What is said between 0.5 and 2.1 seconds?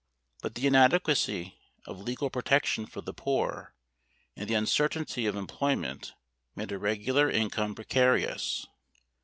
the inadequacy of